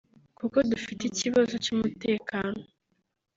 [0.37, 2.59] kuko dufite ikibazo cy’umutekano